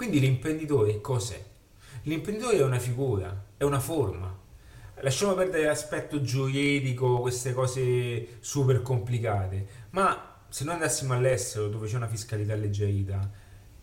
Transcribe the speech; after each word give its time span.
Quindi 0.00 0.18
l'imprenditore 0.18 1.02
cos'è? 1.02 1.44
L'imprenditore 2.04 2.56
è 2.56 2.62
una 2.62 2.78
figura, 2.78 3.48
è 3.58 3.64
una 3.64 3.80
forma. 3.80 4.34
Lasciamo 5.02 5.34
perdere 5.34 5.66
l'aspetto 5.66 6.22
giuridico, 6.22 7.18
queste 7.18 7.52
cose 7.52 8.38
super 8.40 8.80
complicate, 8.80 9.66
ma 9.90 10.38
se 10.48 10.64
noi 10.64 10.72
andassimo 10.72 11.12
all'estero 11.12 11.68
dove 11.68 11.86
c'è 11.86 11.96
una 11.96 12.08
fiscalità 12.08 12.54
alleggerita, 12.54 13.30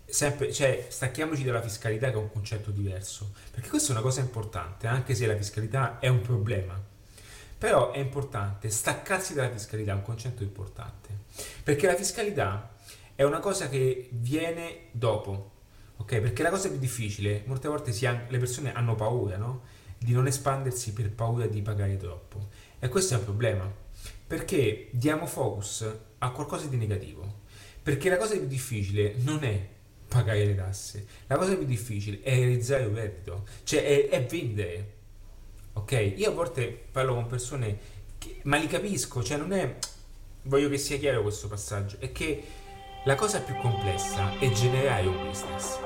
sempre, 0.06 0.52
cioè, 0.52 0.88
stacchiamoci 0.90 1.44
dalla 1.44 1.62
fiscalità 1.62 2.08
che 2.08 2.16
è 2.16 2.18
un 2.20 2.32
concetto 2.32 2.72
diverso, 2.72 3.34
perché 3.52 3.70
questa 3.70 3.90
è 3.90 3.92
una 3.92 4.02
cosa 4.02 4.22
importante, 4.22 4.88
anche 4.88 5.14
se 5.14 5.28
la 5.28 5.36
fiscalità 5.36 6.00
è 6.00 6.08
un 6.08 6.22
problema. 6.22 6.84
Però 7.60 7.92
è 7.92 8.00
importante 8.00 8.72
staccarsi 8.72 9.36
dalla 9.36 9.52
fiscalità, 9.52 9.92
è 9.92 9.96
un 9.96 10.02
concetto 10.02 10.42
importante, 10.42 11.10
perché 11.62 11.86
la 11.86 11.96
fiscalità 11.96 12.74
è 13.14 13.22
una 13.22 13.40
cosa 13.40 13.70
che 13.70 14.10
viene 14.14 14.88
dopo, 14.94 15.52
ok? 15.98 16.20
Perché 16.20 16.44
la 16.44 16.50
cosa 16.50 16.70
più 16.70 16.78
difficile, 16.78 17.44
molte 17.46 17.68
volte 17.68 18.08
ha, 18.08 18.26
le 18.28 18.38
persone 18.38 18.74
hanno 18.74 18.96
paura, 18.96 19.38
no? 19.38 19.64
Di 19.98 20.14
non 20.14 20.28
espandersi 20.28 20.94
per 20.94 21.12
paura 21.12 21.48
di 21.48 21.62
pagare 21.62 21.98
troppo. 21.98 22.50
E 22.80 22.88
questo 22.90 23.16
è 23.16 23.18
un 23.18 23.24
problema, 23.24 23.72
perché 24.28 24.90
diamo 24.92 25.26
focus 25.26 25.86
a 26.20 26.32
qualcosa 26.32 26.68
di 26.68 26.78
negativo. 26.78 27.46
Perché 27.82 28.10
la 28.10 28.18
cosa 28.18 28.36
più 28.36 28.48
difficile 28.48 29.16
non 29.20 29.44
è 29.44 29.68
pagare 30.08 30.46
le 30.46 30.56
tasse. 30.56 31.06
La 31.28 31.38
cosa 31.38 31.56
più 31.56 31.66
difficile 31.66 32.22
è 32.22 32.36
realizzare 32.36 32.86
un 32.86 32.96
reddito, 32.96 33.46
cioè 33.64 33.84
è, 33.84 34.10
è 34.10 34.26
vendere. 34.26 34.96
Ok? 35.74 36.14
Io 36.18 36.30
a 36.30 36.34
volte 36.34 36.68
parlo 36.92 37.14
con 37.14 37.28
persone, 37.28 37.78
che, 38.18 38.40
ma 38.44 38.58
li 38.58 38.68
capisco, 38.68 39.24
cioè 39.24 39.38
non 39.38 39.54
è... 39.54 39.78
Voglio 40.44 40.70
che 40.70 40.78
sia 40.78 40.98
chiaro 40.98 41.22
questo 41.24 41.48
passaggio, 41.48 41.98
è 42.00 42.12
che 42.12 42.44
la 43.04 43.16
cosa 43.16 43.42
più 43.42 43.56
complessa 43.58 44.38
è 44.40 44.50
generare 44.52 45.08
un 45.08 45.18
business. 45.28 45.80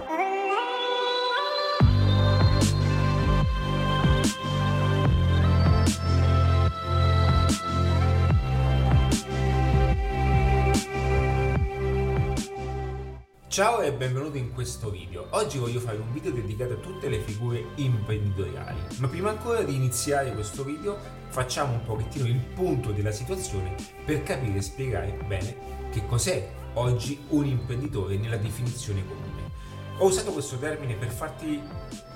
Ciao 13.47 13.81
e 13.81 13.91
benvenuto 13.91 14.37
in 14.37 14.53
questo 14.53 14.89
video. 14.89 15.27
Oggi 15.31 15.57
voglio 15.57 15.81
fare 15.81 15.97
un 15.97 16.13
video 16.13 16.31
dedicato 16.31 16.73
a 16.73 16.77
tutte 16.77 17.09
le 17.09 17.19
figure 17.19 17.65
imprenditoriali. 17.75 18.79
Ma 18.99 19.07
prima 19.09 19.29
ancora 19.29 19.61
di 19.61 19.75
iniziare 19.75 20.33
questo 20.33 20.63
video 20.63 20.97
facciamo 21.27 21.73
un 21.73 21.83
pochettino 21.83 22.25
il 22.25 22.39
punto 22.39 22.91
della 22.91 23.11
situazione 23.11 23.75
per 24.05 24.23
capire 24.23 24.57
e 24.57 24.61
spiegare 24.61 25.11
bene 25.27 25.89
che 25.91 26.05
cos'è 26.05 26.59
oggi 26.73 27.23
un 27.29 27.45
imprenditore 27.45 28.17
nella 28.17 28.37
definizione 28.37 29.05
comune. 29.05 29.49
Ho 29.97 30.05
usato 30.05 30.31
questo 30.31 30.57
termine 30.57 30.95
per 30.95 31.09
farti 31.09 31.61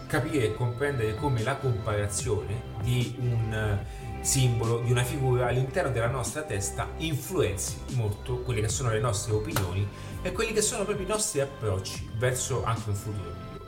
capire 0.07 0.45
e 0.45 0.53
comprendere 0.53 1.15
come 1.15 1.43
la 1.43 1.57
comparazione 1.57 2.61
di 2.81 3.15
un 3.19 3.79
simbolo 4.21 4.79
di 4.79 4.91
una 4.91 5.03
figura 5.03 5.47
all'interno 5.47 5.91
della 5.91 6.07
nostra 6.07 6.41
testa 6.41 6.89
influenzi 6.97 7.77
molto 7.93 8.39
quelle 8.39 8.61
che 8.61 8.69
sono 8.69 8.89
le 8.89 8.99
nostre 8.99 9.33
opinioni 9.33 9.87
e 10.23 10.31
quelli 10.31 10.51
che 10.51 10.63
sono 10.63 10.83
proprio 10.83 11.05
i 11.05 11.09
nostri 11.09 11.41
approcci 11.41 12.09
verso 12.17 12.63
anche 12.63 12.89
un 12.89 12.95
futuro 12.95 13.29
migliore. 13.29 13.63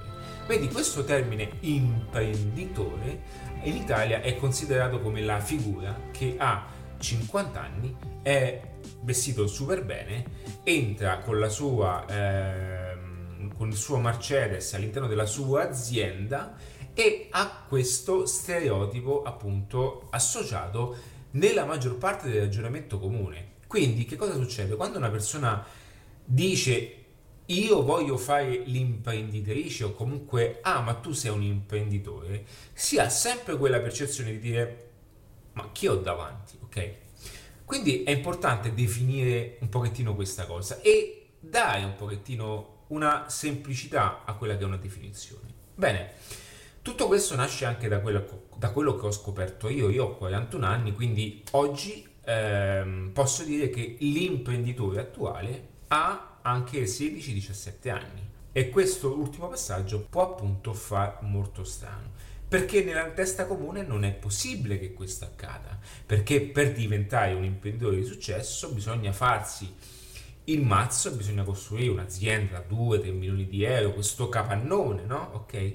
Vedi, 0.47 0.69
questo 0.69 1.03
termine 1.03 1.51
imprenditore 1.59 3.21
in 3.63 3.75
Italia 3.75 4.21
è 4.21 4.35
considerato 4.37 4.99
come 4.99 5.21
la 5.21 5.39
figura 5.39 5.95
che 6.11 6.35
ha 6.39 6.65
50 6.97 7.61
anni, 7.61 7.95
è 8.23 8.59
vestito 9.01 9.47
super 9.47 9.83
bene, 9.83 10.25
entra 10.63 11.19
con 11.19 11.39
la 11.39 11.49
sua... 11.49 12.05
Eh, 12.05 12.97
con 13.55 13.69
il 13.69 13.75
suo 13.75 13.97
Mercedes 13.97 14.73
all'interno 14.73 15.07
della 15.07 15.25
sua 15.25 15.67
azienda 15.67 16.55
e 16.93 17.27
ha 17.31 17.65
questo 17.67 18.25
stereotipo 18.25 19.23
appunto 19.23 20.07
associato 20.11 20.95
nella 21.31 21.65
maggior 21.65 21.97
parte 21.97 22.29
del 22.29 22.41
ragionamento 22.41 22.99
comune. 22.99 23.55
Quindi 23.67 24.05
che 24.05 24.15
cosa 24.15 24.33
succede? 24.33 24.75
Quando 24.75 24.97
una 24.97 25.09
persona 25.09 25.65
dice 26.23 26.93
io 27.45 27.83
voglio 27.83 28.17
fare 28.17 28.63
l'imprenditrice 28.65 29.85
o 29.85 29.93
comunque 29.93 30.59
ah 30.61 30.81
ma 30.81 30.95
tu 30.95 31.11
sei 31.13 31.31
un 31.31 31.43
imprenditore, 31.43 32.45
si 32.73 32.99
ha 32.99 33.09
sempre 33.09 33.57
quella 33.57 33.79
percezione 33.79 34.31
di 34.31 34.39
dire 34.39 34.89
ma 35.53 35.69
chi 35.71 35.87
ho 35.87 35.95
davanti, 35.95 36.57
ok? 36.61 36.91
Quindi 37.67 38.03
è 38.03 38.11
importante 38.11 38.73
definire 38.73 39.57
un 39.59 39.67
pochettino 39.67 40.15
questa 40.15 40.45
cosa 40.45 40.79
e 40.79 41.31
dare 41.37 41.83
un 41.83 41.95
pochettino 41.97 42.85
una 42.87 43.25
semplicità 43.27 44.23
a 44.23 44.35
quella 44.35 44.55
che 44.55 44.63
è 44.63 44.65
una 44.65 44.77
definizione. 44.77 45.53
Bene, 45.75 46.13
tutto 46.81 47.07
questo 47.07 47.35
nasce 47.35 47.65
anche 47.65 47.89
da 47.89 47.99
quello, 47.99 48.45
da 48.55 48.71
quello 48.71 48.95
che 48.95 49.07
ho 49.07 49.11
scoperto 49.11 49.67
io. 49.67 49.89
Io 49.89 50.05
ho 50.05 50.15
41 50.15 50.65
anni, 50.65 50.93
quindi 50.93 51.43
oggi 51.51 52.07
ehm, 52.23 53.09
posso 53.11 53.43
dire 53.43 53.69
che 53.69 53.97
l'imprenditore 53.99 55.01
attuale 55.01 55.67
ha 55.89 56.37
anche 56.43 56.85
16-17 56.85 57.89
anni. 57.89 58.29
E 58.53 58.69
questo 58.69 59.13
ultimo 59.13 59.49
passaggio 59.49 60.07
può 60.09 60.21
appunto 60.21 60.71
far 60.71 61.19
molto 61.23 61.65
strano. 61.65 62.11
Perché 62.47 62.83
nella 62.83 63.09
testa 63.09 63.45
comune 63.45 63.83
non 63.83 64.05
è 64.05 64.13
possibile 64.13 64.79
che 64.79 64.93
questo 64.93 65.25
accada. 65.25 65.77
Perché 66.05 66.41
per 66.41 66.71
diventare 66.71 67.33
un 67.33 67.43
imprenditore 67.43 67.97
di 67.97 68.05
successo 68.05 68.71
bisogna 68.71 69.11
farsi 69.11 69.73
il 70.45 70.61
mazzo, 70.61 71.11
bisogna 71.11 71.43
costruire 71.43 71.89
un'azienda 71.89 72.59
da 72.59 72.75
2-3 72.75 73.11
milioni 73.11 73.47
di 73.47 73.63
euro, 73.63 73.93
questo 73.93 74.29
capannone, 74.29 75.03
no? 75.03 75.31
Ok? 75.33 75.73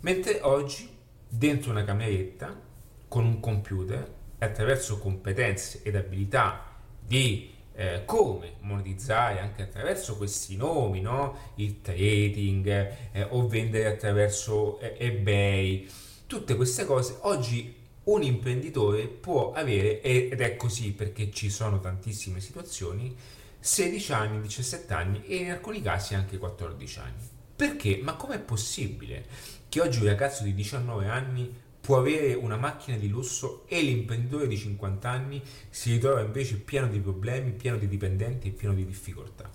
Mentre 0.00 0.40
oggi, 0.42 0.88
dentro 1.26 1.70
una 1.70 1.84
cameretta, 1.84 2.68
con 3.08 3.24
un 3.24 3.40
computer, 3.40 4.18
attraverso 4.38 4.98
competenze 4.98 5.80
ed 5.82 5.96
abilità 5.96 6.64
di 7.00 7.50
eh, 7.74 8.02
come 8.04 8.54
monetizzare 8.60 9.40
anche 9.40 9.62
attraverso 9.62 10.16
questi 10.16 10.56
nomi, 10.56 11.00
no? 11.00 11.52
il 11.56 11.80
trading 11.80 12.66
eh, 13.12 13.22
o 13.30 13.46
vendere 13.46 13.86
attraverso 13.86 14.78
eh, 14.80 14.96
eBay, 14.98 15.88
tutte 16.30 16.54
queste 16.54 16.84
cose 16.84 17.16
oggi 17.22 17.74
un 18.04 18.22
imprenditore 18.22 19.08
può 19.08 19.50
avere, 19.52 20.00
ed 20.00 20.40
è 20.40 20.54
così 20.54 20.92
perché 20.92 21.32
ci 21.32 21.50
sono 21.50 21.80
tantissime 21.80 22.40
situazioni, 22.40 23.16
16 23.58 24.12
anni, 24.12 24.40
17 24.40 24.94
anni 24.94 25.24
e 25.24 25.38
in 25.38 25.50
alcuni 25.50 25.82
casi 25.82 26.14
anche 26.14 26.38
14 26.38 26.98
anni. 27.00 27.28
Perché? 27.56 27.98
Ma 28.00 28.14
com'è 28.14 28.38
possibile 28.38 29.26
che 29.68 29.80
oggi 29.80 29.98
un 29.98 30.06
ragazzo 30.06 30.44
di 30.44 30.54
19 30.54 31.08
anni 31.08 31.52
può 31.80 31.98
avere 31.98 32.34
una 32.34 32.56
macchina 32.56 32.96
di 32.96 33.08
lusso 33.08 33.64
e 33.66 33.82
l'imprenditore 33.82 34.46
di 34.46 34.56
50 34.56 35.10
anni 35.10 35.42
si 35.68 35.90
ritrova 35.90 36.20
invece 36.20 36.58
pieno 36.58 36.86
di 36.86 37.00
problemi, 37.00 37.50
pieno 37.50 37.76
di 37.76 37.88
dipendenti 37.88 38.46
e 38.46 38.52
pieno 38.52 38.72
di 38.72 38.86
difficoltà? 38.86 39.50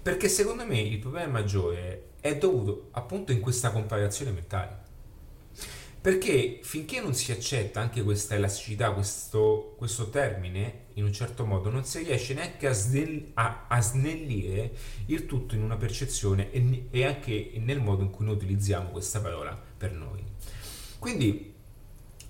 Perché 0.00 0.28
secondo 0.28 0.64
me 0.64 0.80
il 0.80 0.98
problema 0.98 1.32
maggiore 1.32 2.10
è 2.20 2.36
dovuto 2.36 2.90
appunto 2.92 3.32
in 3.32 3.40
questa 3.40 3.72
comparazione 3.72 4.30
mentale. 4.30 4.84
Perché 6.06 6.60
finché 6.62 7.00
non 7.00 7.14
si 7.14 7.32
accetta 7.32 7.80
anche 7.80 8.04
questa 8.04 8.36
elasticità, 8.36 8.92
questo, 8.92 9.74
questo 9.76 10.08
termine, 10.08 10.84
in 10.92 11.02
un 11.02 11.12
certo 11.12 11.44
modo, 11.44 11.68
non 11.68 11.84
si 11.84 11.98
riesce 12.04 12.32
neanche 12.32 12.68
a, 12.68 12.72
snell- 12.72 13.30
a, 13.34 13.64
a 13.66 13.80
snellire 13.80 14.70
il 15.06 15.26
tutto 15.26 15.56
in 15.56 15.64
una 15.64 15.74
percezione 15.74 16.52
e, 16.52 16.86
e 16.92 17.04
anche 17.04 17.54
nel 17.56 17.80
modo 17.80 18.04
in 18.04 18.10
cui 18.10 18.24
noi 18.24 18.36
utilizziamo 18.36 18.90
questa 18.90 19.20
parola 19.20 19.60
per 19.76 19.90
noi. 19.90 20.22
Quindi, 21.00 21.52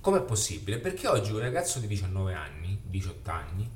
com'è 0.00 0.22
possibile? 0.22 0.78
Perché 0.78 1.06
oggi 1.06 1.32
un 1.32 1.41
ragazzo 1.41 1.78
di 1.78 1.86
19 1.86 2.32
anni, 2.32 2.81
18 2.82 3.31
anni, 3.31 3.70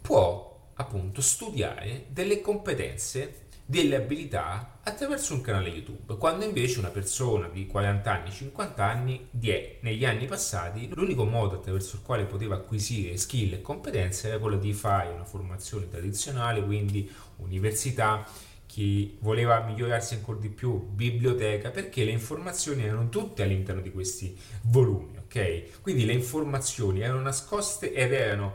può 0.00 0.70
appunto 0.74 1.20
studiare 1.22 2.04
delle 2.10 2.40
competenze 2.40 3.47
delle 3.70 3.96
abilità 3.96 4.78
attraverso 4.82 5.34
un 5.34 5.42
canale 5.42 5.68
YouTube, 5.68 6.16
quando 6.16 6.46
invece 6.46 6.78
una 6.78 6.88
persona 6.88 7.48
di 7.48 7.66
40 7.66 8.10
anni, 8.10 8.30
50 8.30 8.82
anni, 8.82 9.28
die, 9.30 9.76
negli 9.82 10.06
anni 10.06 10.24
passati, 10.24 10.88
l'unico 10.94 11.26
modo 11.26 11.56
attraverso 11.56 11.96
il 11.96 12.02
quale 12.02 12.24
poteva 12.24 12.54
acquisire 12.54 13.18
skill 13.18 13.52
e 13.52 13.60
competenze 13.60 14.28
era 14.28 14.38
quello 14.38 14.56
di 14.56 14.72
fare 14.72 15.10
una 15.10 15.26
formazione 15.26 15.86
tradizionale, 15.86 16.64
quindi 16.64 17.12
università, 17.36 18.26
chi 18.64 19.18
voleva 19.20 19.60
migliorarsi 19.60 20.14
ancora 20.14 20.38
di 20.38 20.48
più, 20.48 20.78
biblioteca, 20.88 21.68
perché 21.68 22.04
le 22.04 22.12
informazioni 22.12 22.84
erano 22.84 23.10
tutte 23.10 23.42
all'interno 23.42 23.82
di 23.82 23.92
questi 23.92 24.34
volumi, 24.62 25.18
ok? 25.18 25.82
Quindi 25.82 26.06
le 26.06 26.14
informazioni 26.14 27.00
erano 27.00 27.20
nascoste 27.20 27.92
ed 27.92 28.14
erano 28.14 28.54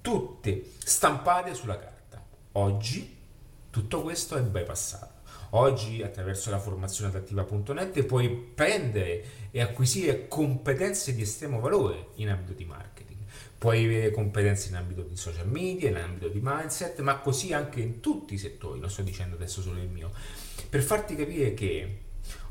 tutte 0.00 0.64
stampate 0.78 1.54
sulla 1.54 1.78
carta. 1.78 2.24
Oggi 2.52 3.17
tutto 3.78 4.02
questo 4.02 4.36
è 4.36 4.42
bypassato. 4.42 5.16
Oggi 5.50 6.02
attraverso 6.02 6.50
la 6.50 6.58
formazione 6.58 7.10
adattiva.net 7.10 8.02
puoi 8.02 8.28
prendere 8.28 9.24
e 9.52 9.60
acquisire 9.60 10.26
competenze 10.26 11.14
di 11.14 11.22
estremo 11.22 11.60
valore 11.60 12.08
in 12.16 12.28
ambito 12.28 12.54
di 12.54 12.64
marketing. 12.64 13.18
puoi 13.56 13.84
avere 13.84 14.10
competenze 14.10 14.68
in 14.68 14.76
ambito 14.76 15.02
di 15.02 15.16
social 15.16 15.48
media, 15.48 15.90
in 15.90 15.96
ambito 15.96 16.28
di 16.28 16.40
mindset, 16.42 17.00
ma 17.00 17.18
così 17.18 17.52
anche 17.52 17.80
in 17.80 18.00
tutti 18.00 18.34
i 18.34 18.38
settori, 18.38 18.80
non 18.80 18.90
sto 18.90 19.02
dicendo 19.02 19.36
adesso 19.36 19.62
solo 19.62 19.80
il 19.80 19.88
mio, 19.88 20.10
per 20.68 20.82
farti 20.82 21.14
capire 21.14 21.54
che 21.54 22.00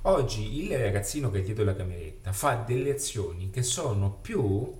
oggi 0.04 0.64
il 0.64 0.78
ragazzino 0.78 1.30
che 1.30 1.40
è 1.40 1.42
dietro 1.44 1.66
la 1.66 1.76
cameretta 1.76 2.32
fa 2.32 2.56
delle 2.56 2.94
azioni 2.94 3.50
che 3.50 3.64
sono 3.64 4.12
più 4.12 4.74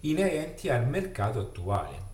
inerenti 0.00 0.68
al 0.68 0.86
mercato 0.86 1.40
attuale. 1.40 2.06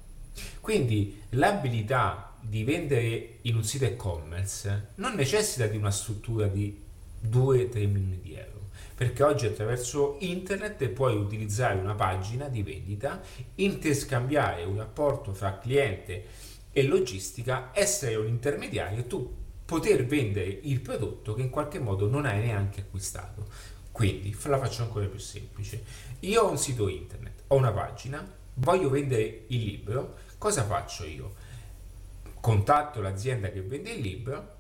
Quindi 0.61 1.23
l'abilità 1.31 2.34
di 2.47 2.63
vendere 2.65 3.39
in 3.43 3.57
un 3.57 3.65
sito 3.65 3.85
e-commerce 3.85 4.89
non 4.97 5.15
necessita 5.15 5.67
di 5.67 5.77
una 5.77 5.91
struttura 5.91 6.47
di 6.47 6.83
2-3 7.27 7.75
milioni 7.87 8.21
di 8.21 8.35
euro 8.35 8.55
perché 8.95 9.23
oggi 9.25 9.47
attraverso 9.47 10.17
internet 10.21 10.87
puoi 10.89 11.17
utilizzare 11.17 11.79
una 11.79 11.95
pagina 11.95 12.47
di 12.49 12.63
vendita, 12.63 13.21
interscambiare 13.57 14.63
un 14.63 14.77
rapporto 14.77 15.35
fra 15.35 15.59
cliente 15.59 16.27
e 16.71 16.85
logistica, 16.85 17.71
essere 17.73 18.15
un 18.15 18.29
intermediario 18.29 19.01
e 19.01 19.07
tu 19.07 19.43
poter 19.65 20.07
vendere 20.07 20.61
il 20.63 20.81
prodotto 20.81 21.35
che 21.35 21.43
in 21.43 21.51
qualche 21.51 21.81
modo 21.81 22.09
non 22.09 22.25
hai 22.25 22.41
neanche 22.41 22.81
acquistato. 22.83 23.49
Quindi 23.91 24.37
la 24.45 24.59
faccio 24.59 24.83
ancora 24.83 25.07
più 25.07 25.19
semplice. 25.19 25.83
Io 26.21 26.43
ho 26.43 26.51
un 26.51 26.59
sito 26.59 26.89
internet, 26.89 27.43
ho 27.49 27.57
una 27.57 27.73
pagina, 27.73 28.25
voglio 28.55 28.91
vendere 28.91 29.45
il 29.49 29.63
libro, 29.63 30.19
cosa 30.39 30.65
faccio 30.65 31.05
io? 31.05 31.35
Contatto 32.45 33.01
l'azienda 33.01 33.49
che 33.49 33.63
vende 33.63 33.93
il 33.93 34.03
libro 34.03 34.57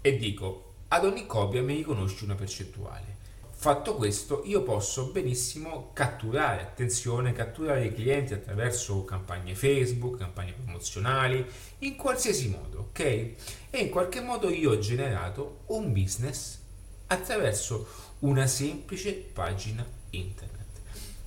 e 0.00 0.16
dico 0.16 0.72
ad 0.88 1.04
ogni 1.04 1.24
copia 1.24 1.62
mi 1.62 1.76
riconosci 1.76 2.24
una 2.24 2.34
percentuale. 2.34 3.16
Fatto 3.52 3.94
questo, 3.94 4.42
io 4.44 4.64
posso 4.64 5.12
benissimo 5.12 5.92
catturare, 5.92 6.62
attenzione, 6.62 7.32
catturare 7.32 7.84
i 7.84 7.94
clienti 7.94 8.34
attraverso 8.34 9.04
campagne 9.04 9.54
Facebook, 9.54 10.18
campagne 10.18 10.50
promozionali, 10.50 11.46
in 11.78 11.94
qualsiasi 11.94 12.48
modo, 12.48 12.88
ok? 12.88 13.00
E 13.00 13.78
in 13.78 13.88
qualche 13.88 14.20
modo 14.20 14.50
io 14.50 14.72
ho 14.72 14.78
generato 14.80 15.60
un 15.66 15.92
business 15.92 16.58
attraverso 17.06 17.86
una 18.18 18.48
semplice 18.48 19.12
pagina 19.12 19.86
internet 20.10 20.80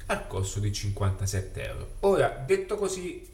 al 0.07 0.27
costo 0.27 0.59
di 0.59 0.73
57 0.73 1.63
euro. 1.65 1.91
Ora, 2.01 2.43
detto 2.45 2.75
così, 2.75 3.25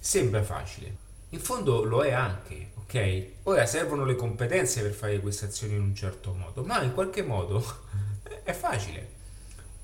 sembra 0.00 0.42
facile. 0.42 1.09
In 1.32 1.38
fondo 1.38 1.84
lo 1.84 2.02
è 2.02 2.10
anche, 2.10 2.72
ok? 2.74 3.26
Ora 3.44 3.64
servono 3.64 4.04
le 4.04 4.16
competenze 4.16 4.82
per 4.82 4.92
fare 4.92 5.20
queste 5.20 5.44
azioni 5.44 5.74
in 5.74 5.82
un 5.82 5.94
certo 5.94 6.32
modo, 6.32 6.64
ma 6.64 6.82
in 6.82 6.92
qualche 6.92 7.22
modo 7.22 7.64
è 8.42 8.52
facile, 8.52 9.08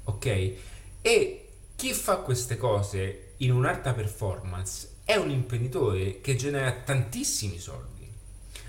ok? 0.05 0.53
E 1.03 1.49
chi 1.77 1.93
fa 1.93 2.17
queste 2.17 2.57
cose 2.57 3.35
in 3.39 3.53
un'alta 3.53 3.93
performance 3.93 4.95
è 5.05 5.15
un 5.15 5.31
imprenditore 5.31 6.21
che 6.21 6.35
genera 6.35 6.73
tantissimi 6.73 7.59
soldi, 7.59 8.11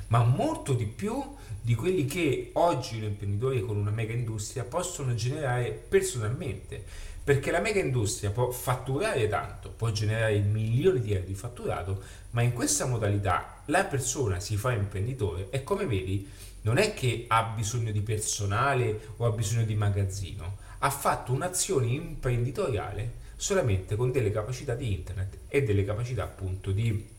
ma 0.09 0.23
molto 0.23 0.73
di 0.73 0.85
più 0.85 1.35
di 1.59 1.73
quelli 1.73 2.05
che 2.05 2.51
oggi 2.53 2.97
gli 2.97 3.03
imprenditori 3.05 3.61
con 3.61 3.75
una 3.75 3.89
mega 3.89 4.13
industria 4.13 4.63
possono 4.63 5.15
generare 5.15 5.71
personalmente. 5.71 6.85
Perché 7.27 7.51
la 7.51 7.59
mega 7.59 7.81
industria 7.81 8.31
può 8.31 8.51
fatturare 8.51 9.27
tanto, 9.27 9.69
può 9.69 9.91
generare 9.91 10.39
milioni 10.39 11.01
di 11.01 11.11
euro 11.11 11.25
di 11.25 11.33
fatturato, 11.33 12.01
ma 12.29 12.41
in 12.41 12.53
questa 12.53 12.85
modalità 12.85 13.63
la 13.65 13.83
persona 13.83 14.39
si 14.39 14.55
fa 14.55 14.71
imprenditore 14.71 15.49
e 15.49 15.61
come 15.61 15.85
vedi 15.85 16.25
non 16.61 16.77
è 16.77 16.93
che 16.93 17.25
ha 17.27 17.43
bisogno 17.53 17.91
di 17.91 17.99
personale 17.99 19.09
o 19.17 19.25
ha 19.25 19.31
bisogno 19.31 19.65
di 19.65 19.75
magazzino, 19.75 20.57
ha 20.77 20.89
fatto 20.89 21.33
un'azione 21.33 21.87
imprenditoriale 21.87 23.11
solamente 23.35 23.97
con 23.97 24.09
delle 24.09 24.31
capacità 24.31 24.73
di 24.73 24.93
internet 24.93 25.39
e 25.49 25.63
delle 25.63 25.83
capacità 25.83 26.23
appunto 26.23 26.71
di 26.71 27.09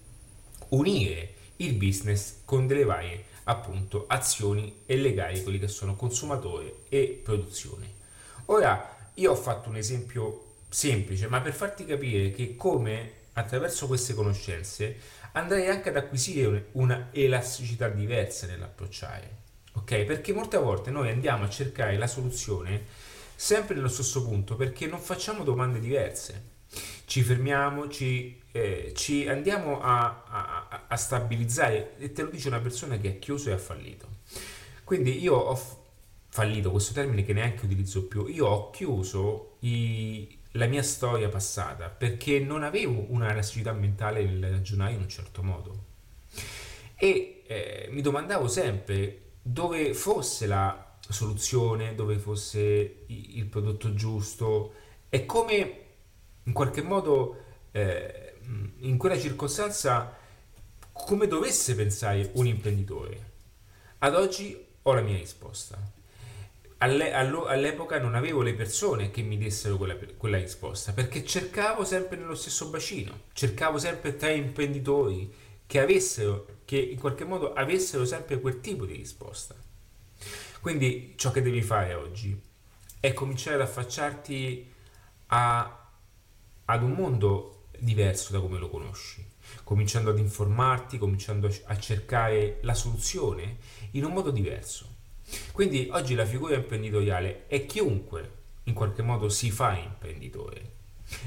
unire 0.69 1.34
il 1.56 1.75
business 1.75 2.37
con 2.46 2.66
delle 2.66 2.84
varie 2.84 3.25
appunto 3.44 4.06
azioni 4.08 4.84
e 4.87 4.96
legare 4.96 5.43
quelli 5.43 5.58
che 5.58 5.69
sono 5.69 5.96
consumatore 5.96 6.84
e 6.88 7.20
produzione. 7.22 7.96
Ora 8.46 8.96
io 9.18 9.32
ho 9.32 9.36
fatto 9.36 9.68
un 9.68 9.76
esempio 9.76 10.54
semplice, 10.68 11.28
ma 11.28 11.40
per 11.40 11.52
farti 11.52 11.84
capire 11.84 12.30
che 12.30 12.56
come 12.56 13.12
attraverso 13.34 13.86
queste 13.86 14.14
conoscenze 14.14 14.96
andrei 15.32 15.68
anche 15.68 15.90
ad 15.90 15.96
acquisire 15.96 16.68
una 16.72 17.08
elasticità 17.12 17.88
diversa 17.88 18.46
nell'approcciare, 18.46 19.30
ok? 19.74 20.04
Perché 20.04 20.32
molte 20.32 20.56
volte 20.56 20.90
noi 20.90 21.10
andiamo 21.10 21.44
a 21.44 21.48
cercare 21.48 21.96
la 21.96 22.06
soluzione 22.06 22.84
sempre 23.34 23.74
nello 23.74 23.88
stesso 23.88 24.24
punto 24.24 24.56
perché 24.56 24.86
non 24.86 25.00
facciamo 25.00 25.44
domande 25.44 25.78
diverse. 25.78 26.56
Ci 27.04 27.22
fermiamo, 27.22 27.88
ci, 27.88 28.42
eh, 28.52 28.92
ci 28.94 29.26
andiamo 29.28 29.80
a, 29.80 30.24
a, 30.28 30.84
a, 30.88 30.96
stabilizzare 30.96 31.96
e 31.98 32.12
te 32.12 32.22
lo 32.22 32.30
dice 32.30 32.48
una 32.48 32.60
persona 32.60 32.98
che 32.98 33.08
ha 33.08 33.12
chiuso 33.12 33.48
e 33.48 33.52
ha 33.52 33.58
fallito. 33.58 34.06
Quindi 34.84 35.18
io 35.22 35.34
ho 35.34 35.78
fallito, 36.38 36.70
questo 36.70 36.93
termine 36.93 37.25
che 37.25 37.32
neanche 37.32 37.64
utilizzo 37.64 38.06
più, 38.06 38.26
io 38.29 38.46
ho 38.46 38.70
chiuso 38.70 39.56
i, 39.61 40.38
la 40.52 40.67
mia 40.67 40.85
storia 40.85 41.29
passata 41.29 41.88
perché 41.88 42.38
non 42.38 42.62
avevo 42.62 43.06
una 43.08 43.29
elasticità 43.32 43.73
mentale 43.73 44.23
nel 44.25 44.52
ragionare 44.52 44.93
in 44.93 45.00
un 45.00 45.08
certo 45.08 45.43
modo. 45.43 45.85
E 46.94 47.43
eh, 47.44 47.88
mi 47.90 48.02
domandavo 48.02 48.46
sempre 48.46 49.23
dove 49.43 49.94
fosse 49.94 50.46
la 50.46 50.96
soluzione, 51.00 51.96
dove 51.96 52.19
fosse 52.19 53.05
il 53.06 53.46
prodotto 53.46 53.94
giusto 53.94 54.75
e 55.08 55.26
come 55.26 55.81
in 56.44 56.52
qualche 56.52 56.82
modo 56.82 57.44
eh, 57.73 58.35
in 58.79 58.96
quella 58.96 59.19
circostanza 59.19 60.17
come 60.93 61.26
dovesse 61.26 61.75
pensare 61.75 62.31
un 62.35 62.46
imprenditore. 62.46 63.31
Ad 63.99 64.14
oggi 64.14 64.67
ho 64.82 64.93
la 64.93 65.00
mia 65.00 65.17
risposta 65.17 65.96
alle, 66.78 67.12
all'epoca 67.12 67.98
non 67.98 68.14
avevo 68.14 68.42
le 68.42 68.54
persone 68.54 69.10
che 69.10 69.22
mi 69.22 69.36
dessero 69.36 69.76
quella, 69.76 69.96
quella, 70.16 70.38
risposta 70.38 70.92
perché 70.92 71.25
cercavo 71.25 71.84
sempre 71.84 72.16
nello 72.16 72.34
stesso 72.34 72.69
bacino, 72.69 73.22
cercavo 73.32 73.78
sempre 73.78 74.16
tra 74.16 74.30
imprenditori 74.30 75.32
che 75.66 75.80
avessero, 75.80 76.46
che 76.64 76.78
in 76.78 76.98
qualche 76.98 77.25
modo 77.25 77.52
avessero 77.52 78.04
sempre 78.04 78.40
quel 78.40 78.60
tipo 78.60 78.86
di 78.86 78.94
risposta. 78.94 79.54
Quindi 80.60 81.14
ciò 81.16 81.30
che 81.30 81.42
devi 81.42 81.62
fare 81.62 81.94
oggi 81.94 82.40
è 83.00 83.12
cominciare 83.12 83.56
ad 83.56 83.62
affacciarti 83.62 84.72
a, 85.26 85.90
ad 86.64 86.82
un 86.82 86.92
mondo 86.92 87.66
diverso 87.78 88.32
da 88.32 88.40
come 88.40 88.58
lo 88.58 88.69
conosci, 88.69 89.25
cominciando 89.64 90.10
ad 90.10 90.19
informarti, 90.19 90.98
cominciando 90.98 91.52
a 91.64 91.78
cercare 91.78 92.58
la 92.62 92.75
soluzione 92.75 93.58
in 93.92 94.04
un 94.04 94.12
modo 94.12 94.30
diverso 94.30 94.96
quindi 95.52 95.88
oggi 95.92 96.14
la 96.14 96.25
figura 96.25 96.54
imprenditoriale 96.54 97.47
è 97.47 97.66
chiunque 97.66 98.37
in 98.64 98.75
qualche 98.75 99.02
modo 99.02 99.28
si 99.28 99.50
fa 99.50 99.76
imprenditore, 99.76 100.73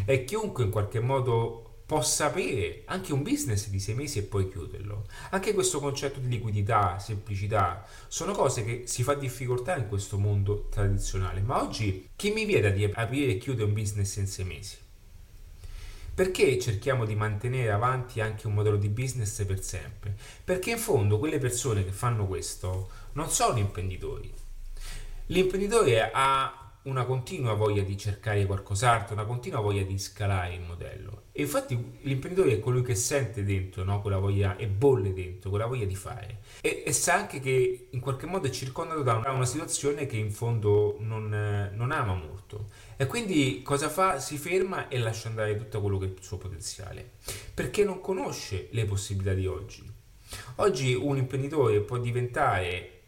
è 0.06 0.24
chiunque 0.24 0.64
in 0.64 0.70
qualche 0.70 1.00
modo 1.00 1.72
possa 1.92 2.28
aprire 2.28 2.84
anche 2.86 3.12
un 3.12 3.22
business 3.22 3.68
di 3.68 3.78
sei 3.78 3.96
mesi 3.96 4.20
e 4.20 4.22
poi 4.22 4.50
chiuderlo. 4.50 5.08
Anche 5.32 5.54
questo 5.54 5.82
concetto 5.82 6.22
di 6.22 6.30
liquidità, 6.30 6.98
semplicità, 7.00 7.86
sono 8.08 8.32
cose 8.32 8.64
che 8.64 8.84
si 8.86 9.04
fa 9.04 9.14
difficoltà 9.14 9.76
in 9.76 9.90
questo 9.90 10.18
mondo 10.18 10.70
tradizionale. 10.70 11.42
Ma 11.42 11.62
oggi 11.62 12.08
chi 12.16 12.32
mi 12.32 12.46
vieta 12.46 12.70
di 12.70 12.86
aprire 12.86 13.34
e 13.34 13.38
chiudere 13.38 13.66
un 13.66 13.74
business 13.74 14.16
in 14.16 14.28
sei 14.28 14.46
mesi? 14.46 14.78
Perché 16.14 16.58
cerchiamo 16.60 17.04
di 17.04 17.16
mantenere 17.16 17.72
avanti 17.72 18.22
anche 18.22 18.48
un 18.48 18.54
modello 18.54 18.78
di 18.78 18.88
business 18.88 19.44
per 19.44 19.62
sempre? 19.62 20.16
Perché 20.46 20.72
in 20.72 20.78
fondo 20.78 21.20
quelle 21.20 21.40
persone 21.40 21.84
che 21.84 21.92
fanno 21.92 22.26
questo 22.26 22.90
non 23.14 23.30
sono 23.30 23.58
imprenditori. 23.58 24.34
L'imprenditore 25.28 26.10
ha 26.12 26.62
una 26.84 27.06
continua 27.06 27.54
voglia 27.54 27.84
di 27.84 27.96
cercare 27.96 28.46
qualcos'altro, 28.46 29.14
una 29.14 29.26
continua 29.26 29.60
voglia 29.60 29.84
di 29.84 30.00
scalare 30.00 30.56
il 30.56 30.62
modello. 30.62 31.26
E 31.32 31.44
infatti 31.44 32.00
l'imprenditore 32.02 32.54
è 32.54 32.60
colui 32.60 32.82
che 32.82 32.96
sente 32.96 33.44
dentro 33.44 33.84
no? 33.84 34.02
quella 34.02 34.18
voglia 34.18 34.56
e 34.58 34.68
bolle 34.68 35.14
dentro, 35.14 35.50
quella 35.50 35.68
voglia 35.68 35.86
di 35.86 35.96
fare. 35.96 36.40
E, 36.62 36.84
e, 36.86 36.92
sa 36.92 37.14
anche 37.14 37.40
che 37.40 37.88
in 37.92 38.00
qualche 38.00 38.26
modo 38.26 38.48
è 38.48 38.50
circondato 38.50 39.04
da 39.04 39.16
una, 39.16 39.46
situazione 39.46 40.08
che 40.08 40.18
in 40.18 40.32
fondo 40.32 40.98
non, 41.00 41.70
non, 41.74 41.92
ama 41.92 42.16
molto. 42.16 42.70
E 42.98 43.06
quindi 43.06 43.62
cosa 43.62 43.88
fa? 43.88 44.20
Si 44.20 44.38
ferma 44.38 44.88
e 44.88 44.98
lascia 44.98 45.28
andare 45.28 45.56
tutto 45.56 45.82
quello 45.82 46.00
che 46.00 46.06
è 46.06 46.10
il 46.10 46.18
suo 46.22 46.38
potenziale. 46.38 47.12
Perché 47.54 47.84
non 47.84 48.02
conosce 48.02 48.70
le 48.72 48.86
possibilità 48.86 49.34
di 49.34 49.46
oggi. 49.46 49.90
Oggi 50.56 50.94
un 50.94 51.18
imprenditore 51.18 51.82
può 51.82 51.98
diventare 51.98 53.01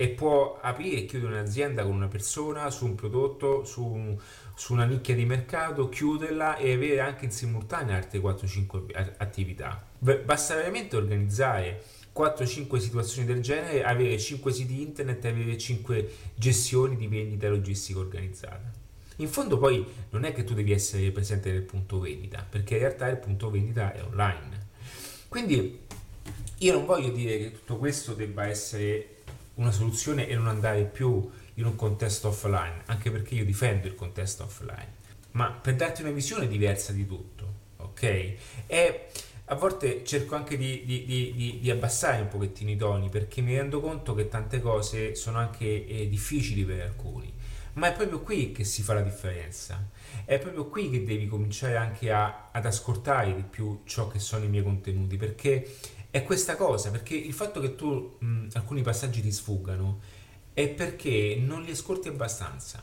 e 0.00 0.08
può 0.08 0.58
aprire 0.62 1.00
e 1.00 1.04
chiudere 1.04 1.34
un'azienda 1.34 1.82
con 1.82 1.92
una 1.92 2.08
persona 2.08 2.70
su 2.70 2.86
un 2.86 2.94
prodotto, 2.94 3.66
su, 3.66 3.84
un, 3.84 4.16
su 4.54 4.72
una 4.72 4.86
nicchia 4.86 5.14
di 5.14 5.26
mercato, 5.26 5.90
chiuderla 5.90 6.56
e 6.56 6.72
avere 6.72 7.00
anche 7.00 7.26
in 7.26 7.30
simultanea 7.30 7.96
altre 7.96 8.18
4-5 8.18 9.16
attività. 9.18 9.86
Basta 9.98 10.54
veramente 10.54 10.96
organizzare 10.96 11.84
4-5 12.16 12.78
situazioni 12.78 13.26
del 13.26 13.42
genere, 13.42 13.84
avere 13.84 14.18
5 14.18 14.50
siti 14.50 14.80
internet 14.80 15.22
e 15.22 15.28
avere 15.28 15.58
5 15.58 16.10
gestioni 16.34 16.96
di 16.96 17.06
vendita 17.06 17.50
logistica 17.50 17.98
organizzata. 17.98 18.72
In 19.16 19.28
fondo 19.28 19.58
poi 19.58 19.84
non 20.12 20.24
è 20.24 20.32
che 20.32 20.44
tu 20.44 20.54
devi 20.54 20.72
essere 20.72 21.10
presente 21.10 21.52
nel 21.52 21.60
punto 21.60 22.00
vendita, 22.00 22.46
perché 22.48 22.76
in 22.76 22.80
realtà 22.80 23.06
il 23.08 23.18
punto 23.18 23.50
vendita 23.50 23.92
è 23.92 24.02
online. 24.02 24.68
Quindi 25.28 25.88
io 26.62 26.72
non 26.72 26.86
voglio 26.86 27.10
dire 27.10 27.36
che 27.36 27.52
tutto 27.52 27.76
questo 27.76 28.14
debba 28.14 28.46
essere 28.46 29.19
una 29.60 29.70
soluzione 29.70 30.26
e 30.26 30.34
non 30.34 30.48
andare 30.48 30.84
più 30.84 31.30
in 31.54 31.66
un 31.66 31.76
contesto 31.76 32.28
offline, 32.28 32.82
anche 32.86 33.10
perché 33.10 33.34
io 33.34 33.44
difendo 33.44 33.86
il 33.86 33.94
contesto 33.94 34.44
offline, 34.44 34.94
ma 35.32 35.50
per 35.50 35.76
darti 35.76 36.00
una 36.00 36.10
visione 36.10 36.48
diversa 36.48 36.92
di 36.92 37.06
tutto, 37.06 37.54
ok? 37.76 38.34
E 38.66 39.06
a 39.44 39.54
volte 39.56 40.02
cerco 40.04 40.34
anche 40.34 40.56
di, 40.56 40.84
di, 40.84 41.04
di, 41.04 41.58
di, 41.60 41.70
abbassare 41.70 42.22
un 42.22 42.28
pochettino 42.28 42.70
i 42.70 42.76
toni 42.76 43.08
perché 43.08 43.40
mi 43.40 43.56
rendo 43.56 43.80
conto 43.80 44.14
che 44.14 44.28
tante 44.28 44.60
cose 44.60 45.14
sono 45.14 45.38
anche 45.38 45.86
eh, 45.86 46.08
difficili 46.08 46.64
per 46.64 46.80
alcuni. 46.80 47.32
Ma 47.74 47.88
è 47.88 47.92
proprio 47.92 48.20
qui 48.20 48.52
che 48.52 48.64
si 48.64 48.82
fa 48.82 48.94
la 48.94 49.02
differenza. 49.02 49.88
È 50.24 50.38
proprio 50.38 50.66
qui 50.66 50.90
che 50.90 51.04
devi 51.04 51.26
cominciare 51.26 51.76
anche 51.76 52.12
a, 52.12 52.48
ad 52.52 52.64
ascoltare 52.64 53.34
di 53.34 53.42
più 53.42 53.82
ciò 53.84 54.08
che 54.08 54.18
sono 54.18 54.44
i 54.44 54.48
miei 54.48 54.62
contenuti. 54.62 55.16
Perché 55.16 55.68
è 56.10 56.22
questa 56.22 56.56
cosa. 56.56 56.90
Perché 56.90 57.14
il 57.14 57.32
fatto 57.32 57.60
che 57.60 57.74
tu 57.74 58.16
mh, 58.18 58.48
alcuni 58.54 58.82
passaggi 58.82 59.20
ti 59.20 59.32
sfuggano 59.32 60.00
è 60.52 60.68
perché 60.68 61.40
non 61.40 61.62
li 61.62 61.70
ascolti 61.70 62.08
abbastanza. 62.08 62.82